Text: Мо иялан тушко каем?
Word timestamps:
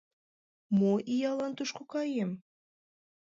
Мо 0.77 0.93
иялан 1.13 1.51
тушко 1.57 1.83
каем? 1.91 2.31